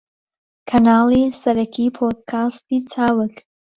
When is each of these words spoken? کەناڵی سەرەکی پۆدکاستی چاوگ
کەناڵی 0.69 1.23
سەرەکی 1.41 1.87
پۆدکاستی 1.95 2.79
چاوگ 2.91 3.33